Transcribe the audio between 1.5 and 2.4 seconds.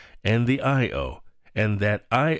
and that I.